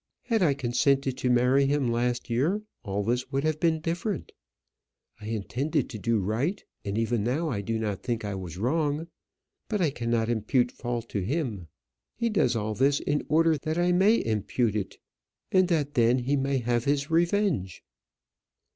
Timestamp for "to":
1.19-1.29, 5.91-5.99, 11.09-11.21